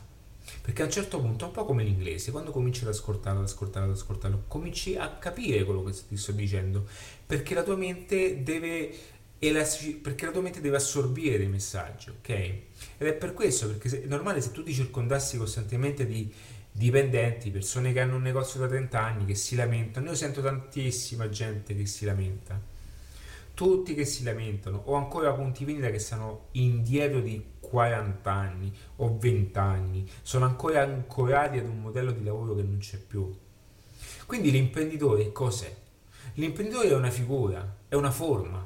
Perché 0.62 0.82
a 0.82 0.86
un 0.86 0.90
certo 0.90 1.20
punto, 1.20 1.46
un 1.46 1.50
po' 1.52 1.64
come 1.64 1.84
l'inglese, 1.84 2.30
quando 2.30 2.50
cominci 2.50 2.82
ad 2.82 2.88
ascoltarlo, 2.88 3.40
ad 3.40 3.46
ascoltarlo, 3.46 3.90
ad 3.90 3.96
ascoltarlo, 3.96 4.44
cominci 4.48 4.96
a 4.96 5.16
capire 5.16 5.64
quello 5.64 5.82
che 5.82 5.92
ti 6.08 6.16
sto 6.16 6.32
dicendo, 6.32 6.86
perché 7.26 7.54
la 7.54 7.62
tua 7.62 7.76
mente 7.76 8.42
deve 8.42 9.16
perché 9.38 10.26
la 10.26 10.32
tua 10.32 10.40
mente 10.40 10.60
deve 10.60 10.76
assorbire 10.76 11.38
dei 11.38 11.46
messaggi, 11.46 12.10
ok? 12.10 12.28
Ed 12.28 13.06
è 13.06 13.12
per 13.12 13.34
questo, 13.34 13.68
perché 13.68 14.02
è 14.02 14.06
normale 14.06 14.40
se 14.40 14.50
tu 14.50 14.64
ti 14.64 14.72
circondassi 14.72 15.36
costantemente 15.36 16.06
di 16.06 16.32
dipendenti, 16.72 17.50
persone 17.50 17.92
che 17.92 18.00
hanno 18.00 18.16
un 18.16 18.22
negozio 18.22 18.58
da 18.58 18.66
30 18.66 19.00
anni, 19.00 19.24
che 19.24 19.36
si 19.36 19.54
lamentano, 19.54 20.08
io 20.08 20.14
sento 20.16 20.42
tantissima 20.42 21.28
gente 21.28 21.76
che 21.76 21.86
si 21.86 22.04
lamenta, 22.04 22.60
tutti 23.58 23.92
che 23.92 24.04
si 24.04 24.22
lamentano, 24.22 24.82
o 24.84 24.94
ancora 24.94 25.32
punti 25.32 25.64
vendita 25.64 25.90
che 25.90 25.98
stanno 25.98 26.50
indietro 26.52 27.20
di 27.20 27.44
40 27.58 28.30
anni 28.30 28.72
o 28.98 29.18
20 29.18 29.58
anni, 29.58 30.08
sono 30.22 30.44
ancora 30.44 30.82
ancorati 30.82 31.58
ad 31.58 31.66
un 31.66 31.80
modello 31.80 32.12
di 32.12 32.22
lavoro 32.22 32.54
che 32.54 32.62
non 32.62 32.78
c'è 32.78 32.98
più. 32.98 33.36
Quindi 34.26 34.52
l'imprenditore 34.52 35.32
cos'è? 35.32 35.74
L'imprenditore 36.34 36.90
è 36.90 36.94
una 36.94 37.10
figura, 37.10 37.78
è 37.88 37.96
una 37.96 38.12
forma. 38.12 38.64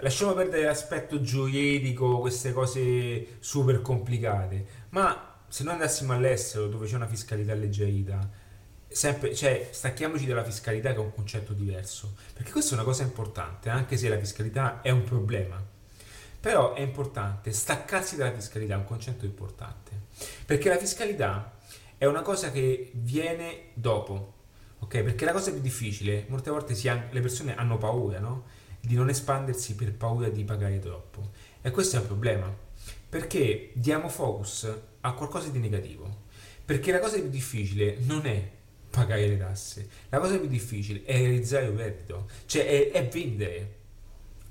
Lasciamo 0.00 0.32
perdere 0.32 0.64
l'aspetto 0.64 1.20
giuridico, 1.20 2.18
queste 2.18 2.52
cose 2.52 3.36
super 3.38 3.80
complicate, 3.80 4.66
ma 4.88 5.36
se 5.46 5.62
noi 5.62 5.74
andassimo 5.74 6.14
all'estero 6.14 6.66
dove 6.66 6.88
c'è 6.88 6.96
una 6.96 7.06
fiscalità 7.06 7.52
alleggerita, 7.52 8.28
sempre, 8.88 9.34
cioè, 9.34 9.68
stacchiamoci 9.70 10.26
dalla 10.26 10.44
fiscalità 10.44 10.90
che 10.90 10.96
è 10.96 11.00
un 11.00 11.14
concetto 11.14 11.52
diverso, 11.52 12.14
perché 12.32 12.52
questa 12.52 12.72
è 12.72 12.74
una 12.74 12.84
cosa 12.84 13.02
importante, 13.02 13.68
anche 13.68 13.96
se 13.96 14.08
la 14.08 14.18
fiscalità 14.18 14.80
è 14.80 14.90
un 14.90 15.04
problema. 15.04 15.62
Però 16.40 16.74
è 16.74 16.80
importante 16.80 17.52
staccarsi 17.52 18.16
dalla 18.16 18.32
fiscalità, 18.32 18.74
è 18.74 18.78
un 18.78 18.84
concetto 18.84 19.24
importante, 19.24 19.90
perché 20.44 20.68
la 20.68 20.78
fiscalità 20.78 21.56
è 21.98 22.04
una 22.04 22.22
cosa 22.22 22.50
che 22.50 22.90
viene 22.94 23.70
dopo, 23.74 24.34
ok? 24.78 25.02
Perché 25.02 25.24
la 25.24 25.32
cosa 25.32 25.50
più 25.50 25.60
difficile, 25.60 26.26
molte 26.28 26.50
volte 26.50 26.88
ha, 26.88 27.06
le 27.10 27.20
persone 27.20 27.56
hanno 27.56 27.78
paura, 27.78 28.18
no? 28.18 28.44
Di 28.80 28.94
non 28.94 29.08
espandersi 29.08 29.74
per 29.74 29.94
paura 29.94 30.28
di 30.28 30.44
pagare 30.44 30.78
troppo. 30.78 31.30
E 31.60 31.70
questo 31.70 31.96
è 31.96 32.00
un 32.00 32.06
problema, 32.06 32.54
perché 33.08 33.70
diamo 33.74 34.08
focus 34.08 34.70
a 35.00 35.12
qualcosa 35.14 35.48
di 35.48 35.58
negativo. 35.58 36.24
Perché 36.64 36.92
la 36.92 36.98
cosa 37.00 37.18
più 37.18 37.28
difficile 37.28 37.96
non 38.00 38.26
è 38.26 38.50
pagare 38.96 39.26
le 39.28 39.36
tasse. 39.36 39.88
La 40.08 40.18
cosa 40.18 40.38
più 40.38 40.48
difficile 40.48 41.04
è 41.04 41.18
realizzare 41.18 41.66
un 41.66 41.76
reddito, 41.76 42.28
cioè 42.46 42.66
è, 42.66 42.90
è 42.92 43.08
vendere. 43.08 43.74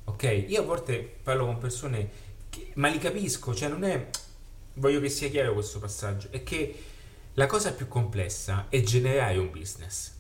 Ok? 0.04 0.46
Io 0.48 0.62
a 0.62 0.64
volte 0.64 1.00
parlo 1.24 1.46
con 1.46 1.58
persone, 1.58 2.10
che, 2.50 2.72
ma 2.75 2.90
li 2.90 3.00
capisco, 3.00 3.56
cioè 3.56 3.70
non 3.70 3.84
è... 3.84 4.08
Voglio 4.75 5.00
che 5.00 5.10
sia 5.10 5.30
chiaro 5.30 5.54
questo 5.54 5.80
passaggio, 5.80 6.28
è 6.32 6.44
che 6.44 6.75
la 7.34 7.48
cosa 7.48 7.74
più 7.74 7.88
complessa 7.88 8.68
è 8.70 8.82
generare 8.82 9.38
un 9.38 9.50
business. 9.50 10.14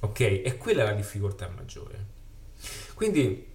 Ok? 0.00 0.20
E 0.20 0.56
quella 0.58 0.82
è 0.82 0.86
la 0.86 0.92
difficoltà 0.92 1.48
maggiore. 1.48 2.12
Quindi 2.94 3.46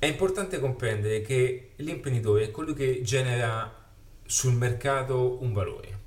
è 0.00 0.06
importante 0.06 0.58
comprendere 0.58 1.20
che 1.22 1.72
l'imprenditore 1.76 2.44
è 2.44 2.50
colui 2.50 2.74
che 2.74 3.02
genera 3.02 3.86
sul 4.24 4.54
mercato 4.54 5.42
un 5.42 5.52
valore, 5.52 5.98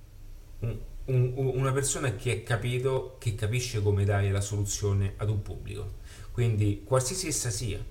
un, 1.14 1.52
una 1.56 1.72
persona 1.72 2.16
che 2.16 2.32
è 2.32 2.44
capito, 2.44 3.16
che 3.20 3.36
capisce 3.36 3.82
come 3.82 4.06
dare 4.06 4.32
la 4.32 4.42
soluzione 4.42 5.14
ad 5.18 5.30
un 5.30 5.42
pubblico, 5.42 6.00
quindi 6.32 6.84
qualsiasi 6.84 7.28
essa 7.28 7.50
sia. 7.50 7.84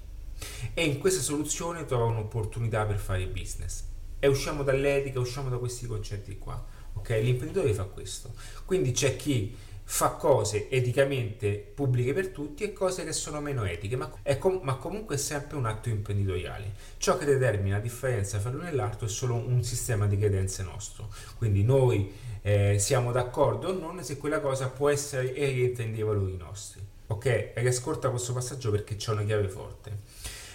E 0.72 0.84
in 0.84 0.98
questa 0.98 1.20
soluzione 1.20 1.84
trova 1.84 2.04
un'opportunità 2.04 2.84
per 2.86 2.98
fare 2.98 3.26
business. 3.26 3.84
E 4.18 4.26
usciamo 4.26 4.62
dall'etica, 4.62 5.20
usciamo 5.20 5.48
da 5.48 5.58
questi 5.58 5.86
concetti 5.86 6.38
qua. 6.38 6.64
Ok? 6.94 7.10
L'imprenditore 7.22 7.72
fa 7.74 7.84
questo. 7.84 8.32
Quindi 8.64 8.92
c'è 8.92 9.16
chi 9.16 9.54
fa 9.92 10.10
cose 10.10 10.70
eticamente 10.70 11.50
pubbliche 11.74 12.12
per 12.12 12.28
tutti 12.28 12.62
e 12.62 12.72
cose 12.72 13.04
che 13.04 13.12
sono 13.12 13.40
meno 13.40 13.64
etiche, 13.64 13.96
ma, 13.96 14.08
com- 14.38 14.60
ma, 14.62 14.76
comunque 14.76 15.16
è 15.16 15.18
sempre 15.18 15.56
un 15.56 15.66
atto 15.66 15.88
imprenditoriale. 15.88 16.72
Ciò 16.96 17.18
che 17.18 17.24
determina 17.24 17.76
la 17.76 17.82
differenza 17.82 18.38
tra 18.38 18.50
l'uno 18.50 18.68
e 18.68 18.72
l'altro 18.72 19.06
è 19.06 19.08
solo 19.08 19.34
un 19.34 19.64
sistema 19.64 20.06
di 20.06 20.16
credenze 20.16 20.62
nostro. 20.62 21.12
Quindi 21.36 21.64
noi 21.64 22.12
eh, 22.40 22.78
siamo 22.78 23.10
d'accordo 23.10 23.70
o 23.70 23.72
non 23.72 24.02
se 24.04 24.16
quella 24.16 24.38
cosa 24.38 24.68
può 24.68 24.88
essere 24.88 25.34
e 25.34 25.46
rientra 25.46 25.82
in 25.82 25.92
dei 25.92 26.04
valori 26.04 26.36
nostri. 26.36 26.80
Ok? 27.08 27.50
Riascolta 27.56 28.10
questo 28.10 28.32
passaggio 28.32 28.70
perché 28.70 28.94
c'è 28.94 29.10
una 29.10 29.24
chiave 29.24 29.48
forte. 29.48 30.02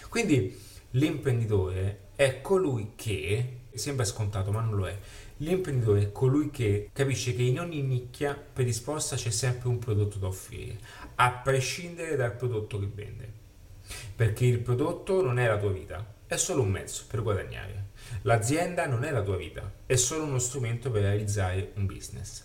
Quindi 0.08 0.58
l'imprenditore 0.92 2.06
è 2.16 2.40
colui 2.40 2.92
che, 2.96 3.58
sembra 3.74 4.06
scontato 4.06 4.50
ma 4.50 4.62
non 4.62 4.76
lo 4.76 4.88
è, 4.88 4.96
l'imprenditore 5.38 6.02
è 6.02 6.12
colui 6.12 6.50
che 6.50 6.90
capisce 6.92 7.34
che 7.34 7.42
in 7.42 7.60
ogni 7.60 7.82
nicchia 7.82 8.34
predisposta 8.34 9.16
c'è 9.16 9.30
sempre 9.30 9.68
un 9.68 9.78
prodotto 9.78 10.18
da 10.18 10.28
offrire, 10.28 10.78
a 11.16 11.30
prescindere 11.32 12.16
dal 12.16 12.34
prodotto 12.34 12.78
che 12.78 12.88
vende. 12.92 13.32
Perché 14.16 14.46
il 14.46 14.60
prodotto 14.60 15.22
non 15.22 15.38
è 15.38 15.46
la 15.46 15.58
tua 15.58 15.70
vita, 15.70 16.14
è 16.26 16.36
solo 16.36 16.62
un 16.62 16.70
mezzo 16.70 17.04
per 17.08 17.22
guadagnare. 17.22 17.90
L'azienda 18.22 18.86
non 18.86 19.04
è 19.04 19.10
la 19.10 19.22
tua 19.22 19.36
vita, 19.36 19.70
è 19.86 19.96
solo 19.96 20.24
uno 20.24 20.38
strumento 20.38 20.90
per 20.90 21.02
realizzare 21.02 21.72
un 21.76 21.86
business. 21.86 22.44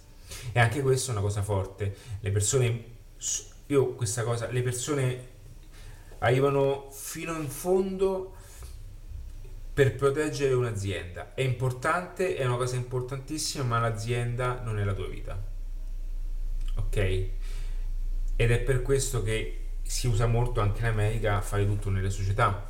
E 0.52 0.60
anche 0.60 0.82
questa 0.82 1.12
è 1.12 1.14
una 1.14 1.24
cosa 1.24 1.42
forte. 1.42 1.96
Le 2.20 2.32
persone, 2.32 2.86
io 3.68 3.94
questa 3.96 4.24
cosa, 4.24 4.50
le 4.50 4.62
persone 4.62 5.30
arrivano 6.20 6.90
fino 6.92 7.36
in 7.36 7.50
fondo 7.50 8.36
per 9.74 9.96
proteggere 9.96 10.54
un'azienda. 10.54 11.34
È 11.34 11.42
importante, 11.42 12.36
è 12.36 12.46
una 12.46 12.58
cosa 12.58 12.76
importantissima, 12.76 13.64
ma 13.64 13.80
l'azienda 13.80 14.62
non 14.62 14.80
è 14.80 14.84
la 14.84 14.94
tua 14.94 15.08
vita. 15.08 15.42
Ok? 16.76 16.98
Ed 18.36 18.52
è 18.52 18.60
per 18.60 18.82
questo 18.82 19.24
che 19.24 19.58
si 19.82 20.08
usa 20.08 20.26
molto 20.26 20.62
anche 20.62 20.80
in 20.80 20.88
America 20.88 21.42
fare 21.42 21.66
tutto 21.66 21.90
nelle 21.90 22.10
società. 22.10 22.70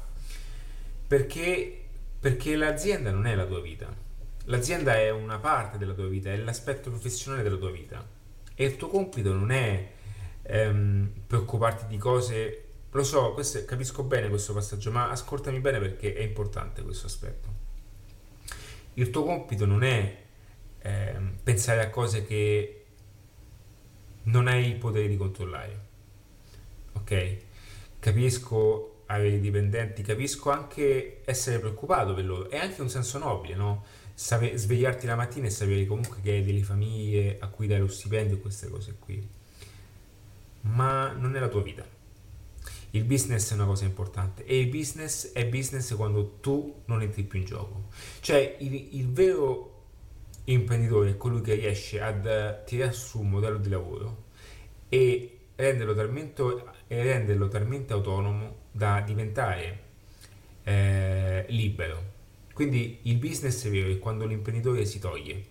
Perché 1.07 1.81
perché 2.21 2.55
l'azienda 2.55 3.09
non 3.09 3.25
è 3.25 3.33
la 3.33 3.47
tua 3.47 3.59
vita. 3.61 3.91
L'azienda 4.45 4.93
è 4.93 5.09
una 5.09 5.39
parte 5.39 5.79
della 5.79 5.93
tua 5.93 6.05
vita, 6.05 6.29
è 6.29 6.37
l'aspetto 6.37 6.91
professionale 6.91 7.41
della 7.41 7.55
tua 7.55 7.71
vita. 7.71 8.07
E 8.53 8.63
il 8.63 8.77
tuo 8.77 8.89
compito 8.89 9.33
non 9.33 9.49
è 9.49 9.91
ehm, 10.43 11.09
preoccuparti 11.25 11.87
di 11.87 11.97
cose. 11.97 12.60
Lo 12.93 13.03
so, 13.03 13.31
questo, 13.33 13.63
capisco 13.63 14.03
bene 14.03 14.27
questo 14.27 14.53
passaggio, 14.53 14.91
ma 14.91 15.09
ascoltami 15.09 15.59
bene 15.59 15.79
perché 15.79 16.13
è 16.13 16.21
importante 16.21 16.81
questo 16.81 17.05
aspetto. 17.07 17.47
Il 18.95 19.09
tuo 19.09 19.23
compito 19.23 19.65
non 19.65 19.83
è 19.83 20.23
ehm, 20.79 21.37
pensare 21.41 21.81
a 21.81 21.89
cose 21.89 22.25
che 22.25 22.85
non 24.23 24.47
hai 24.47 24.67
il 24.67 24.75
potere 24.75 25.07
di 25.07 25.15
controllare. 25.15 25.79
Ok? 26.93 27.37
Capisco 27.99 29.03
avere 29.05 29.39
dipendenti, 29.39 30.01
capisco 30.01 30.49
anche 30.51 31.21
essere 31.23 31.59
preoccupato 31.59 32.13
per 32.13 32.25
loro, 32.25 32.49
è 32.49 32.57
anche 32.57 32.81
un 32.81 32.89
senso 32.89 33.17
nobile, 33.17 33.55
no? 33.55 33.85
Sape- 34.13 34.57
svegliarti 34.57 35.05
la 35.05 35.15
mattina 35.15 35.47
e 35.47 35.49
sapere 35.49 35.85
comunque 35.85 36.17
che 36.21 36.31
hai 36.31 36.43
delle 36.43 36.63
famiglie 36.63 37.37
a 37.39 37.47
cui 37.47 37.67
dai 37.67 37.79
lo 37.79 37.87
stipendio 37.87 38.35
e 38.35 38.41
queste 38.41 38.67
cose 38.69 38.95
qui. 38.99 39.25
Ma 40.61 41.11
non 41.13 41.35
è 41.37 41.39
la 41.39 41.47
tua 41.47 41.61
vita. 41.61 41.99
Il 42.91 43.03
business 43.05 43.51
è 43.51 43.53
una 43.55 43.65
cosa 43.65 43.85
importante 43.85 44.43
e 44.45 44.59
il 44.59 44.67
business 44.67 45.31
è 45.33 45.45
business 45.47 45.95
quando 45.95 46.37
tu 46.41 46.83
non 46.85 47.01
entri 47.01 47.23
più 47.23 47.39
in 47.39 47.45
gioco. 47.45 47.85
Cioè 48.19 48.57
il, 48.59 48.97
il 48.97 49.11
vero 49.11 49.69
imprenditore 50.45 51.11
è 51.11 51.17
colui 51.17 51.41
che 51.41 51.55
riesce 51.55 52.01
ad 52.01 52.63
tirare 52.65 52.91
su 52.93 53.19
un 53.21 53.29
modello 53.29 53.57
di 53.57 53.69
lavoro 53.69 54.25
e 54.89 55.39
renderlo 55.55 55.93
talmente, 55.95 56.43
renderlo 56.87 57.47
talmente 57.47 57.93
autonomo 57.93 58.55
da 58.71 59.01
diventare 59.01 59.83
eh, 60.63 61.45
libero. 61.49 62.09
Quindi 62.53 62.99
il 63.03 63.17
business 63.17 63.65
è 63.65 63.69
vero 63.69 63.89
è 63.89 63.99
quando 63.99 64.25
l'imprenditore 64.25 64.85
si 64.85 64.99
toglie. 64.99 65.45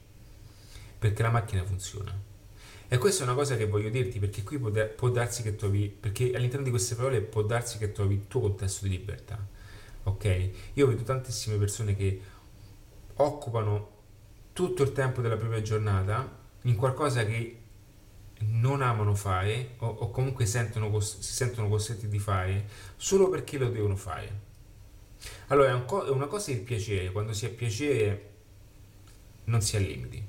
perché 0.99 1.23
la 1.23 1.31
macchina 1.31 1.65
funziona. 1.65 2.30
E 2.93 2.99
questa 2.99 3.23
è 3.23 3.25
una 3.25 3.37
cosa 3.37 3.57
che 3.57 3.69
voglio 3.69 3.89
dirti 3.89 4.19
perché 4.19 4.43
qui 4.43 4.59
può, 4.59 4.69
può 4.97 5.11
darsi 5.11 5.45
che 5.45 5.55
trovi, 5.55 5.89
perché 5.89 6.33
all'interno 6.35 6.65
di 6.65 6.71
queste 6.71 6.97
parole 6.97 7.21
può 7.21 7.43
darsi 7.43 7.79
che 7.79 7.93
trovi 7.93 8.15
il 8.15 8.27
tuo 8.27 8.41
contesto 8.41 8.85
di 8.85 8.91
libertà. 8.91 9.39
Ok? 10.03 10.51
Io 10.73 10.89
vedo 10.89 11.05
tantissime 11.05 11.57
persone 11.57 11.95
che 11.95 12.21
occupano 13.15 13.99
tutto 14.53 14.83
il 14.83 14.91
tempo 14.91 15.21
della 15.21 15.37
propria 15.37 15.63
giornata 15.63 16.37
in 16.63 16.75
qualcosa 16.75 17.25
che 17.25 17.59
non 18.41 18.83
amano 18.83 19.15
fare 19.15 19.75
o, 19.77 19.87
o 19.87 20.11
comunque 20.11 20.45
sentono, 20.45 20.99
si 20.99 21.23
sentono 21.23 21.69
costretti 21.69 22.09
di 22.09 22.19
fare 22.19 22.67
solo 22.97 23.29
perché 23.29 23.57
lo 23.57 23.69
devono 23.69 23.95
fare. 23.95 24.49
Allora, 25.47 25.69
è, 25.69 25.75
un 25.75 25.85
co- 25.85 26.07
è 26.07 26.11
una 26.11 26.27
cosa 26.27 26.51
il 26.51 26.59
piacere, 26.59 27.13
quando 27.13 27.35
si 27.35 27.47
ha 27.47 27.51
piacere 27.51 28.31
non 29.45 29.63
si 29.63 29.77
ha 29.77 29.79
limiti, 29.79 30.25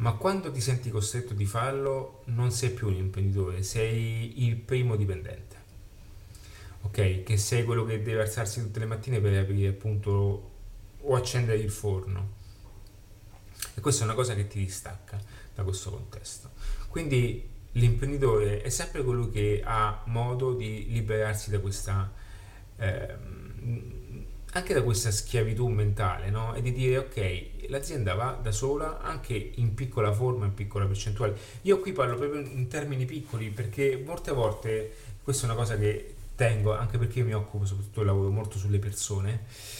ma 0.00 0.12
quando 0.12 0.50
ti 0.50 0.60
senti 0.60 0.90
costretto 0.90 1.34
di 1.34 1.44
farlo 1.44 2.22
non 2.26 2.50
sei 2.50 2.70
più 2.70 2.88
un 2.88 2.94
imprenditore, 2.94 3.62
sei 3.62 4.46
il 4.46 4.56
primo 4.56 4.96
dipendente. 4.96 5.56
Ok? 6.82 7.22
Che 7.22 7.36
sei 7.36 7.64
quello 7.64 7.84
che 7.84 8.02
deve 8.02 8.22
alzarsi 8.22 8.62
tutte 8.62 8.78
le 8.78 8.86
mattine 8.86 9.20
per 9.20 9.38
aprire 9.38 9.68
appunto 9.68 10.50
o 11.02 11.14
accendere 11.14 11.58
il 11.58 11.70
forno. 11.70 12.38
E 13.74 13.80
questa 13.82 14.02
è 14.02 14.04
una 14.06 14.14
cosa 14.14 14.34
che 14.34 14.46
ti 14.46 14.58
distacca 14.58 15.20
da 15.54 15.62
questo 15.62 15.90
contesto. 15.90 16.50
Quindi 16.88 17.46
l'imprenditore 17.72 18.62
è 18.62 18.70
sempre 18.70 19.04
colui 19.04 19.30
che 19.30 19.60
ha 19.62 20.02
modo 20.06 20.54
di 20.54 20.90
liberarsi 20.90 21.50
da 21.50 21.60
questa, 21.60 22.10
eh, 22.76 23.16
anche 24.52 24.74
da 24.74 24.82
questa 24.82 25.10
schiavitù 25.10 25.68
mentale, 25.68 26.30
no? 26.30 26.54
E 26.54 26.62
di 26.62 26.72
dire 26.72 26.98
ok, 26.98 27.68
l'azienda 27.68 28.14
va 28.14 28.38
da 28.40 28.50
sola 28.50 29.00
anche 29.00 29.52
in 29.54 29.74
piccola 29.74 30.12
forma, 30.12 30.46
in 30.46 30.54
piccola 30.54 30.86
percentuale. 30.86 31.36
Io 31.62 31.78
qui 31.80 31.92
parlo 31.92 32.16
proprio 32.16 32.40
in 32.40 32.66
termini 32.68 33.04
piccoli 33.04 33.50
perché 33.50 34.02
molte 34.04 34.32
volte, 34.32 34.92
questa 35.22 35.46
è 35.46 35.50
una 35.50 35.58
cosa 35.58 35.76
che 35.76 36.14
tengo, 36.34 36.74
anche 36.76 36.98
perché 36.98 37.20
io 37.20 37.26
mi 37.26 37.34
occupo 37.34 37.64
soprattutto, 37.64 38.02
lavoro 38.02 38.30
molto 38.30 38.58
sulle 38.58 38.78
persone 38.78 39.78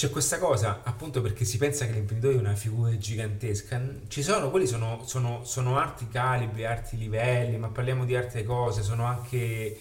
c'è 0.00 0.08
questa 0.08 0.38
cosa, 0.38 0.80
appunto 0.82 1.20
perché 1.20 1.44
si 1.44 1.58
pensa 1.58 1.84
che 1.84 1.92
l'imprenditore 1.92 2.36
è 2.36 2.38
una 2.38 2.54
figura 2.54 2.96
gigantesca. 2.96 3.78
Ci 4.08 4.22
sono, 4.22 4.48
quelli 4.48 4.66
sono, 4.66 5.02
sono, 5.04 5.44
sono 5.44 5.78
alti 5.78 6.08
calibri, 6.08 6.64
alti 6.64 6.96
livelli, 6.96 7.58
ma 7.58 7.68
parliamo 7.68 8.06
di 8.06 8.16
altre 8.16 8.42
cose, 8.42 8.82
sono 8.82 9.04
anche 9.04 9.78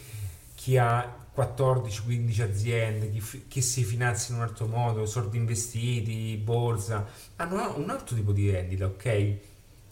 chi 0.60 0.76
ha 0.76 1.28
14-15 1.34 2.42
aziende, 2.42 3.10
chi, 3.10 3.46
chi, 3.48 3.62
si 3.62 3.86
finanzia 3.86 4.34
in 4.34 4.42
un 4.42 4.46
altro 4.46 4.68
modo, 4.68 5.06
soldi 5.06 5.38
investiti, 5.38 6.36
borsa, 6.36 7.08
hanno 7.38 7.78
un 7.78 7.90
altro 7.90 8.14
tipo 8.14 8.34
di 8.34 8.52
rendita, 8.52 8.86
ok? 8.86 9.06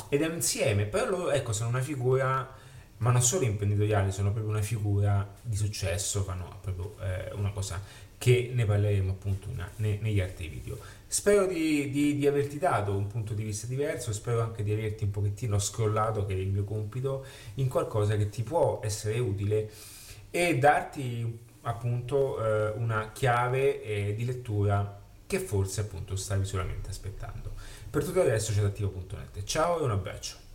Ed 0.10 0.22
è 0.22 0.28
insieme, 0.28 0.84
però 0.84 1.30
ecco, 1.30 1.54
sono 1.54 1.70
una 1.70 1.80
figura, 1.80 2.54
ma 2.98 3.12
non 3.12 3.22
solo 3.22 3.46
imprenditoriale, 3.46 4.12
sono 4.12 4.34
proprio 4.34 4.52
una 4.52 4.62
figura 4.62 5.36
di 5.42 5.56
successo, 5.56 6.24
fanno 6.24 6.60
proprio 6.62 6.98
eh, 7.02 7.32
una 7.36 7.52
cosa 7.52 7.82
che 8.18 8.52
ne 8.54 8.66
parleremo 8.66 9.12
appunto 9.12 9.48
in, 9.48 9.66
ne, 9.78 10.00
negli 10.02 10.20
altri 10.20 10.50
video. 10.50 10.78
Spero 11.08 11.46
di, 11.46 11.90
di, 11.90 12.18
di, 12.18 12.28
averti 12.28 12.58
dato 12.58 12.92
un 12.92 13.08
punto 13.08 13.34
di 13.34 13.44
vista 13.44 13.68
diverso, 13.68 14.12
spero 14.12 14.42
anche 14.42 14.64
di 14.64 14.74
averti 14.74 15.06
un 15.06 15.12
pochettino 15.12 15.60
scrollato, 15.60 16.26
che 16.26 16.34
è 16.34 16.38
il 16.38 16.50
mio 16.50 16.66
compito, 16.66 17.26
in 17.54 17.70
qualcosa 17.70 18.18
che 18.18 18.28
ti 18.28 18.44
può 18.44 18.82
essere 18.84 19.18
utile 19.20 19.96
e 20.30 20.58
darti 20.58 21.46
appunto 21.62 22.44
eh, 22.44 22.70
una 22.78 23.12
chiave 23.12 23.82
eh, 23.84 24.16
di 24.16 24.26
lettura 24.26 25.02
che 25.26 25.40
forse 25.40 25.82
appunto 25.82 26.16
stavi 26.16 26.46
solamente 26.46 26.90
aspettando. 26.90 27.52
Per 27.90 28.04
tutto 28.04 28.22
adesso 28.22 28.54
c'è 28.54 28.64
attivo.net. 28.64 29.44
Ciao 29.44 29.80
e 29.80 29.84
un 29.84 29.92
abbraccio. 29.92 30.47